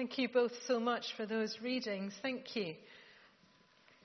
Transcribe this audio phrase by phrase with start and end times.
[0.00, 2.14] Thank you both so much for those readings.
[2.22, 2.74] Thank you.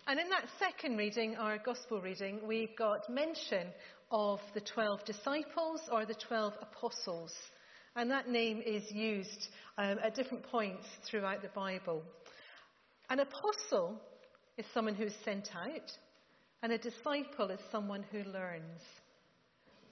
[0.06, 3.68] And in that second reading, our gospel reading, we've got mention
[4.12, 7.32] of the 12 disciples or the 12 apostles.
[7.96, 9.48] And that name is used
[9.78, 12.04] um, at different points throughout the Bible.
[13.10, 14.02] An apostle
[14.58, 15.94] is someone who's sent out,
[16.62, 18.82] and a disciple is someone who learns.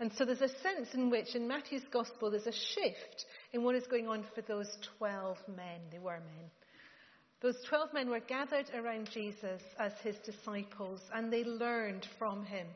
[0.03, 3.75] And so there's a sense in which in Matthew's gospel there's a shift in what
[3.75, 4.67] is going on for those
[4.97, 5.79] 12 men.
[5.93, 6.51] They were men.
[7.41, 12.67] Those 12 men were gathered around Jesus as his disciples and they learned from him.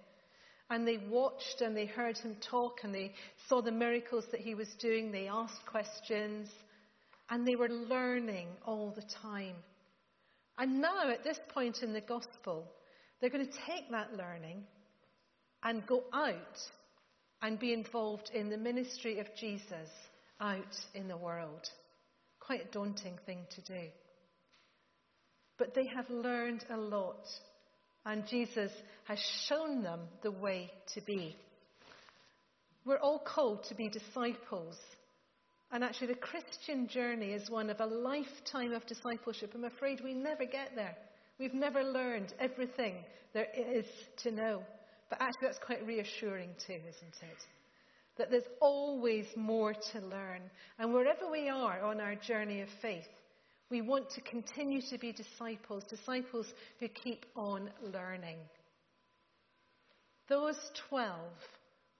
[0.69, 3.11] And they watched and they heard him talk and they
[3.49, 5.11] saw the miracles that he was doing.
[5.11, 6.47] They asked questions
[7.29, 9.55] and they were learning all the time.
[10.57, 12.63] And now, at this point in the gospel,
[13.19, 14.63] they're going to take that learning
[15.61, 16.57] and go out
[17.41, 19.89] and be involved in the ministry of Jesus
[20.39, 21.69] out in the world.
[22.39, 23.87] Quite a daunting thing to do.
[25.57, 27.25] But they have learned a lot,
[28.05, 28.71] and Jesus
[29.05, 31.35] has shown them the way to be.
[32.85, 34.77] We're all called to be disciples.
[35.71, 39.51] And actually, the Christian journey is one of a lifetime of discipleship.
[39.53, 40.95] I'm afraid we never get there.
[41.39, 42.95] We've never learned everything
[43.33, 43.85] there is
[44.23, 44.61] to know.
[45.09, 47.37] But actually, that's quite reassuring too, isn't it?
[48.17, 50.41] That there's always more to learn.
[50.79, 53.07] And wherever we are on our journey of faith,
[53.69, 56.47] we want to continue to be disciples, disciples
[56.79, 58.37] who keep on learning.
[60.29, 60.57] Those
[60.89, 61.15] 12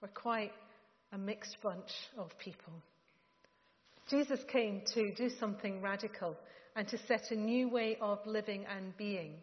[0.02, 0.52] were quite
[1.12, 2.72] a mixed bunch of people.
[4.10, 6.36] Jesus came to do something radical
[6.76, 9.34] and to set a new way of living and being.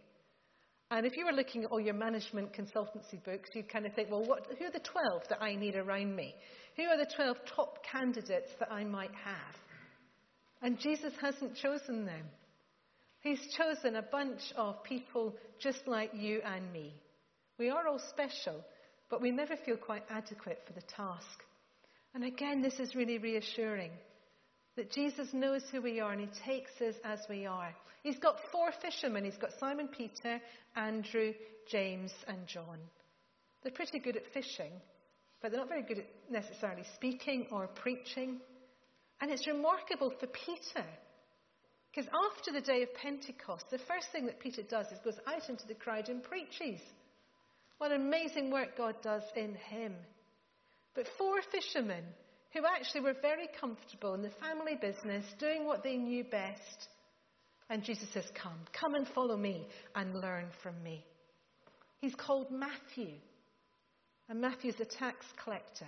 [0.92, 4.12] And if you were looking at all your management consultancy books, you'd kind of think,
[4.12, 6.36] well, what, who are the 12 that I need around me?
[6.78, 9.56] Who are the 12 top candidates that I might have?
[10.62, 12.26] And Jesus hasn't chosen them.
[13.22, 16.94] He's chosen a bunch of people just like you and me.
[17.58, 18.64] We are all special,
[19.10, 21.44] but we never feel quite adequate for the task.
[22.14, 23.92] And again, this is really reassuring
[24.76, 27.74] that Jesus knows who we are and he takes us as we are.
[28.04, 29.26] He's got four fishermen.
[29.26, 30.40] He's got Simon Peter,
[30.76, 31.34] Andrew,
[31.72, 32.80] James, and John.
[33.64, 34.72] They're pretty good at fishing,
[35.42, 38.40] but they're not very good at necessarily speaking or preaching.
[39.22, 40.86] And it's remarkable for Peter.
[41.90, 45.50] Because after the day of Pentecost, the first thing that Peter does is goes out
[45.50, 46.82] into the crowd and preaches.
[47.78, 49.94] What amazing work God does in him.
[50.94, 52.04] But four fishermen
[52.56, 56.88] who actually were very comfortable in the family business, doing what they knew best.
[57.70, 61.04] And Jesus says, Come, come and follow me and learn from me.
[62.00, 63.16] He's called Matthew.
[64.30, 65.88] And Matthew's a tax collector.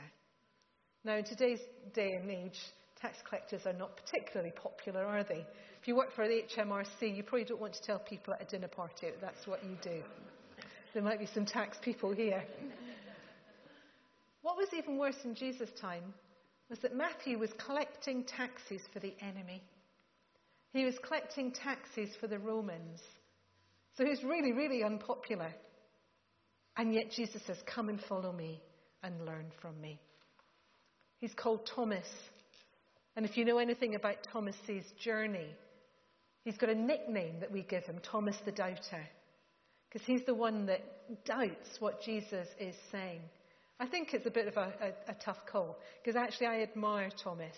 [1.06, 1.60] Now, in today's
[1.94, 2.60] day and age,
[3.02, 5.46] tax collectors are not particularly popular, are they?
[5.82, 8.46] If you work for the HMRC, you probably don't want to tell people at a
[8.46, 10.02] dinner party that that's what you do.
[10.94, 12.44] There might be some tax people here.
[14.42, 16.14] What was even worse in Jesus' time
[16.70, 19.64] was that Matthew was collecting taxes for the enemy.
[20.74, 23.02] He was collecting taxes for the Romans.
[23.96, 25.54] So he was really, really unpopular.
[26.76, 28.62] And yet Jesus says, Come and follow me
[29.02, 30.00] and learn from me.
[31.20, 32.08] He's called Thomas.
[33.16, 35.48] And if you know anything about Thomas's journey,
[36.44, 39.08] he's got a nickname that we give him, Thomas the Doubter.
[39.90, 40.82] Because he's the one that
[41.26, 43.22] doubts what Jesus is saying.
[43.80, 47.12] I think it's a bit of a, a, a tough call because actually I admire
[47.24, 47.56] Thomas.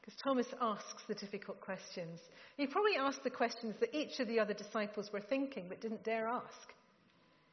[0.00, 2.20] Because Thomas asks the difficult questions.
[2.56, 6.04] He probably asked the questions that each of the other disciples were thinking but didn't
[6.04, 6.72] dare ask.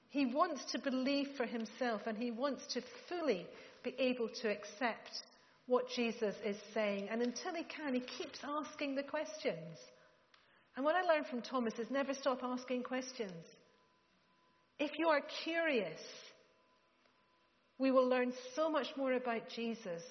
[0.09, 3.45] He wants to believe for himself and he wants to fully
[3.83, 5.11] be able to accept
[5.67, 7.09] what Jesus is saying.
[7.09, 9.77] And until he can, he keeps asking the questions.
[10.75, 13.45] And what I learned from Thomas is never stop asking questions.
[14.79, 15.99] If you are curious,
[17.77, 20.01] we will learn so much more about Jesus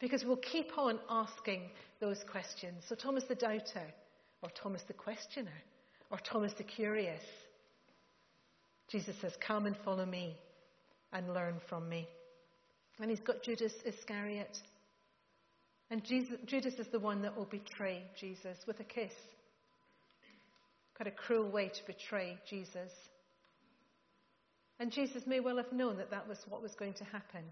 [0.00, 1.62] because we'll keep on asking
[2.00, 2.84] those questions.
[2.88, 3.92] So, Thomas the doubter,
[4.42, 5.50] or Thomas the questioner,
[6.10, 7.22] or Thomas the curious,
[8.88, 10.36] Jesus says, Come and follow me
[11.12, 12.06] and learn from me.
[13.00, 14.58] And he's got Judas Iscariot.
[15.90, 19.12] And Jesus, Judas is the one that will betray Jesus with a kiss.
[20.94, 22.90] Quite a cruel way to betray Jesus.
[24.80, 27.42] And Jesus may well have known that that was what was going to happen.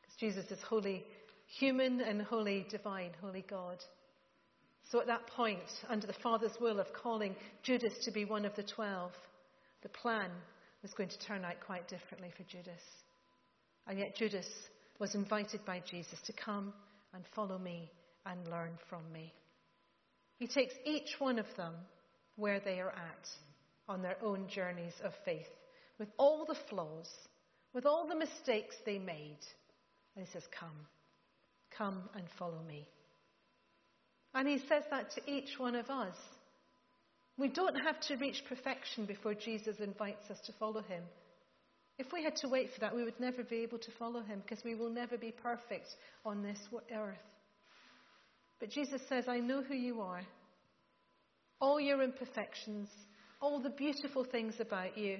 [0.00, 1.04] Because Jesus is wholly
[1.58, 3.78] human and wholly divine, wholly God.
[4.90, 5.58] So at that point,
[5.88, 9.12] under the Father's will of calling Judas to be one of the twelve,
[9.82, 10.30] the plan
[10.82, 12.82] was going to turn out quite differently for Judas.
[13.86, 14.46] And yet Judas
[14.98, 16.72] was invited by Jesus to come
[17.14, 17.90] and follow me
[18.26, 19.32] and learn from me.
[20.38, 21.74] He takes each one of them
[22.36, 23.28] where they are at
[23.88, 25.48] on their own journeys of faith,
[25.98, 27.08] with all the flaws,
[27.74, 29.38] with all the mistakes they made.
[30.16, 30.86] And He says, Come,
[31.76, 32.88] come and follow me.
[34.34, 36.16] And He says that to each one of us.
[37.38, 41.02] We don't have to reach perfection before Jesus invites us to follow Him.
[41.98, 44.42] If we had to wait for that, we would never be able to follow Him
[44.42, 45.88] because we will never be perfect
[46.24, 46.58] on this
[46.94, 47.16] earth.
[48.60, 50.22] But Jesus says, I know who you are.
[51.60, 52.88] All your imperfections,
[53.40, 55.18] all the beautiful things about you,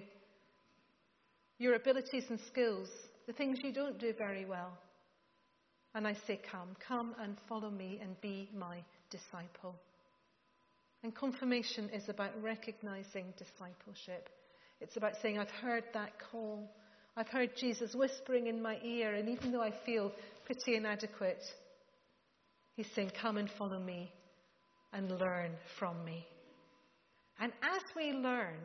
[1.62, 2.88] your abilities and skills,
[3.26, 4.76] the things you don't do very well.
[5.94, 8.79] And I say, Come, come and follow me and be my
[9.11, 9.76] disciple.
[11.05, 14.29] And confirmation is about recognizing discipleship.
[14.81, 16.69] It's about saying, I've heard that call.
[17.17, 20.11] I've heard Jesus whispering in my ear, and even though I feel
[20.47, 21.43] pretty inadequate,
[22.75, 24.11] He's saying, Come and follow me
[24.93, 26.26] and learn from me.
[27.38, 28.58] And as we learn,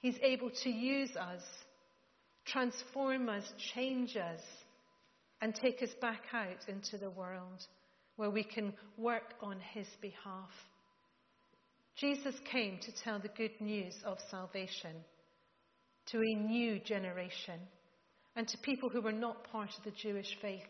[0.00, 1.42] He's able to use us,
[2.52, 3.44] transform us,
[3.74, 4.40] change us,
[5.40, 7.66] and take us back out into the world
[8.16, 10.50] where we can work on His behalf.
[11.96, 14.92] Jesus came to tell the good news of salvation
[16.06, 17.60] to a new generation
[18.36, 20.62] and to people who were not part of the Jewish faith.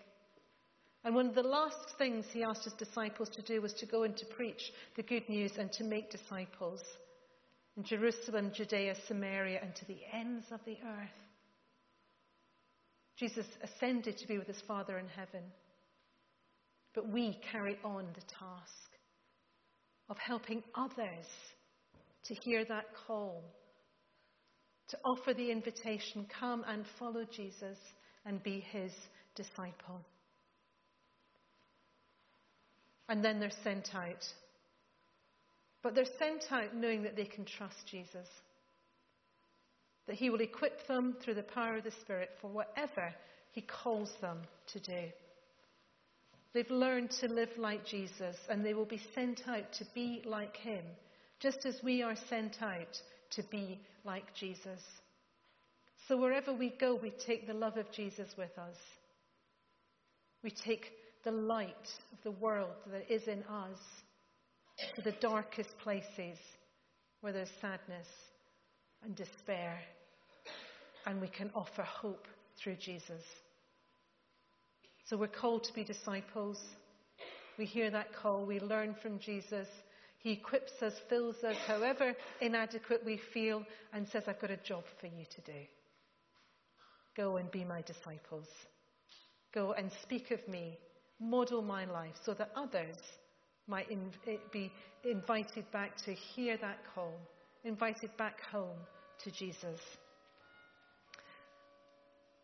[1.04, 4.02] And one of the last things he asked his disciples to do was to go
[4.02, 4.60] and to preach
[4.96, 6.82] the good news and to make disciples
[7.76, 11.29] in Jerusalem, Judea, Samaria, and to the ends of the earth.
[13.20, 15.42] Jesus ascended to be with his Father in heaven.
[16.94, 18.90] But we carry on the task
[20.08, 21.26] of helping others
[22.24, 23.44] to hear that call,
[24.88, 27.78] to offer the invitation come and follow Jesus
[28.24, 28.90] and be his
[29.36, 30.00] disciple.
[33.10, 34.24] And then they're sent out.
[35.82, 38.28] But they're sent out knowing that they can trust Jesus,
[40.10, 43.14] that he will equip them through the power of the Spirit for whatever
[43.52, 44.38] he calls them
[44.72, 45.04] to do.
[46.52, 50.56] They've learned to live like Jesus and they will be sent out to be like
[50.56, 50.82] him,
[51.38, 53.00] just as we are sent out
[53.36, 54.80] to be like Jesus.
[56.08, 58.74] So wherever we go, we take the love of Jesus with us.
[60.42, 60.90] We take
[61.22, 63.78] the light of the world that is in us
[64.96, 66.36] to the darkest places
[67.20, 68.08] where there's sadness
[69.04, 69.78] and despair,
[71.06, 72.26] and we can offer hope
[72.62, 73.22] through Jesus.
[75.06, 76.58] So we're called to be disciples.
[77.58, 79.66] We hear that call, we learn from Jesus.
[80.18, 84.84] He equips us, fills us, however inadequate we feel, and says, I've got a job
[85.00, 85.58] for you to do.
[87.16, 88.46] Go and be my disciples.
[89.52, 90.78] Go and speak of me,
[91.18, 92.96] model my life, so that others
[93.66, 94.70] might in, eh, be
[95.04, 97.14] invited back to hear that call,
[97.64, 98.78] invited back home
[99.24, 99.80] to Jesus.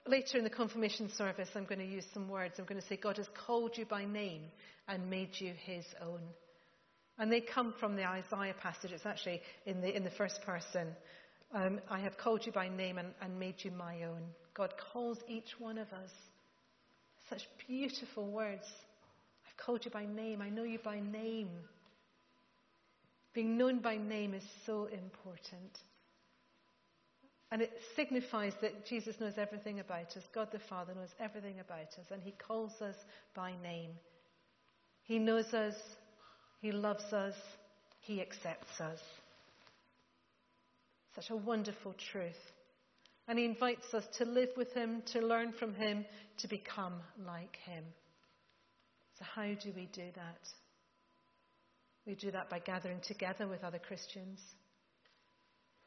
[0.08, 2.54] Later in the confirmation service, I'm going to use some words.
[2.58, 4.42] I'm going to say, God has called you by name
[4.86, 6.20] and made you his own.
[7.18, 8.92] And they come from the Isaiah passage.
[8.92, 10.88] It's actually in the, in the first person.
[11.52, 14.22] Um, I have called you by name and, and made you my own.
[14.54, 16.10] God calls each one of us.
[17.28, 18.64] Such beautiful words.
[19.46, 20.40] I've called you by name.
[20.40, 21.50] I know you by name.
[23.34, 25.78] Being known by name is so important.
[27.52, 30.22] And it signifies that Jesus knows everything about us.
[30.34, 32.96] God the Father knows everything about us, and He calls us
[33.34, 33.90] by name.
[35.04, 35.74] He knows us,
[36.60, 37.34] He loves us,
[38.00, 38.98] He accepts us.
[41.14, 42.34] Such a wonderful truth.
[43.28, 46.04] And He invites us to live with Him, to learn from Him,
[46.38, 47.84] to become like Him.
[49.18, 50.48] So, how do we do that?
[52.06, 54.40] We do that by gathering together with other Christians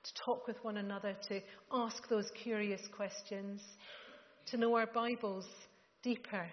[0.03, 1.41] to talk with one another, to
[1.71, 3.61] ask those curious questions,
[4.47, 5.45] to know our Bibles
[6.03, 6.47] deeper.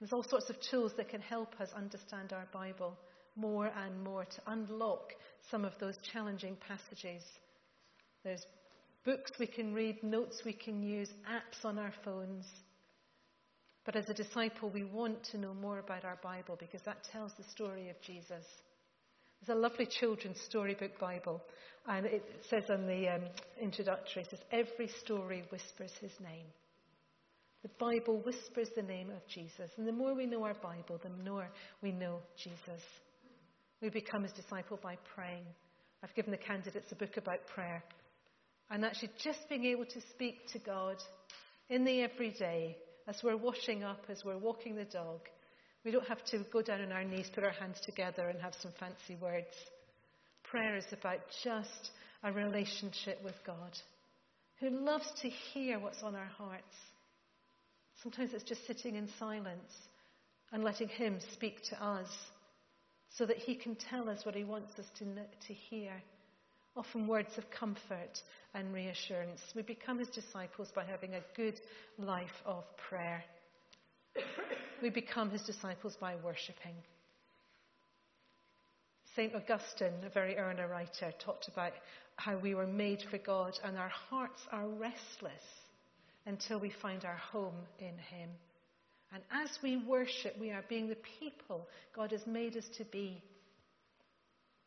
[0.00, 2.96] There's all sorts of tools that can help us understand our Bible
[3.36, 5.12] more and more to unlock
[5.50, 7.22] some of those challenging passages.
[8.24, 8.44] There's
[9.04, 12.46] books we can read, notes we can use, apps on our phones.
[13.84, 17.32] But as a disciple, we want to know more about our Bible because that tells
[17.38, 18.44] the story of Jesus.
[19.40, 21.42] There's a lovely children's storybook Bible,
[21.86, 23.22] and it says on the um,
[23.60, 26.46] introductory, it says, Every story whispers his name.
[27.62, 29.70] The Bible whispers the name of Jesus.
[29.76, 31.48] And the more we know our Bible, the more
[31.82, 32.82] we know Jesus.
[33.82, 35.44] We become his disciple by praying.
[36.02, 37.82] I've given the candidates a book about prayer.
[38.70, 40.96] And actually, just being able to speak to God
[41.68, 42.76] in the everyday,
[43.08, 45.20] as we're washing up, as we're walking the dog,
[45.88, 48.52] We don't have to go down on our knees, put our hands together, and have
[48.60, 49.46] some fancy words.
[50.42, 51.92] Prayer is about just
[52.22, 53.72] a relationship with God
[54.60, 56.76] who loves to hear what's on our hearts.
[58.02, 59.72] Sometimes it's just sitting in silence
[60.52, 62.10] and letting Him speak to us
[63.16, 65.92] so that He can tell us what He wants us to, to hear.
[66.76, 68.20] Often words of comfort
[68.52, 69.40] and reassurance.
[69.56, 71.58] We become His disciples by having a good
[71.96, 73.24] life of prayer.
[74.82, 76.74] We become His disciples by worshipping.
[79.16, 79.34] St.
[79.34, 81.72] Augustine, a very early writer, talked about
[82.16, 85.42] how we were made for God and our hearts are restless
[86.26, 88.30] until we find our home in Him.
[89.12, 91.66] And as we worship, we are being the people
[91.96, 93.22] God has made us to be.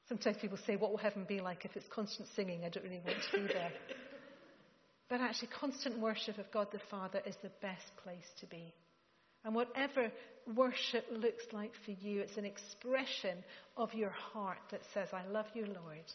[0.10, 2.65] Sometimes people say, What will heaven be like if it's constant singing?
[2.65, 3.72] I don't really want to be there.
[5.10, 8.74] but actually, constant worship of God the Father is the best place to be.
[9.44, 10.12] And whatever
[10.56, 13.38] worship looks like for you, it's an expression
[13.78, 16.06] of your heart that says, I love you, Lord,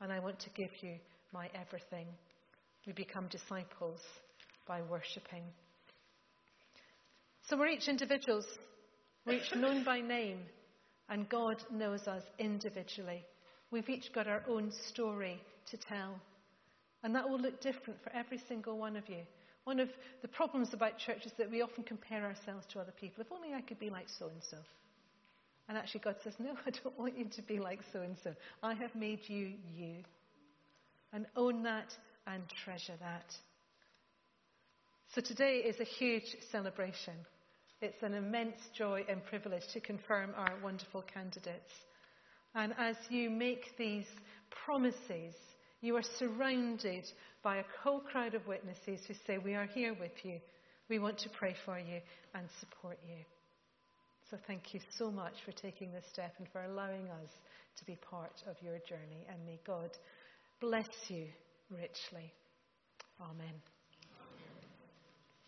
[0.00, 0.94] and I want to give you
[1.32, 2.06] my everything.
[2.86, 4.00] We become disciples
[4.66, 5.42] by worshipping.
[7.48, 8.46] So we're each individuals,
[9.26, 10.38] we're each known by name,
[11.10, 13.22] and God knows us individually.
[13.70, 15.40] We've each got our own story
[15.70, 16.18] to tell,
[17.02, 19.24] and that will look different for every single one of you.
[19.64, 19.88] One of
[20.22, 23.22] the problems about church is that we often compare ourselves to other people.
[23.22, 24.58] If only I could be like so and so.
[25.68, 28.34] And actually, God says, No, I don't want you to be like so and so.
[28.62, 29.96] I have made you you.
[31.12, 31.94] And own that
[32.26, 33.34] and treasure that.
[35.14, 37.14] So today is a huge celebration.
[37.80, 41.70] It's an immense joy and privilege to confirm our wonderful candidates.
[42.54, 44.06] And as you make these
[44.64, 45.34] promises,
[45.84, 47.04] you are surrounded
[47.42, 50.40] by a whole crowd of witnesses who say, We are here with you.
[50.88, 52.00] We want to pray for you
[52.34, 53.24] and support you.
[54.30, 57.30] So thank you so much for taking this step and for allowing us
[57.78, 59.26] to be part of your journey.
[59.28, 59.90] And may God
[60.60, 61.26] bless you
[61.70, 62.32] richly.
[63.20, 63.73] Amen.